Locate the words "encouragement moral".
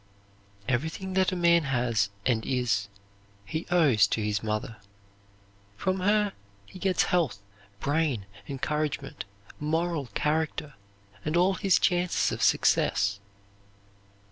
8.47-10.07